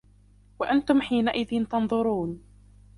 وأنتم 0.59 1.01
حينئذ 1.01 1.65
تنظرون 1.65 2.39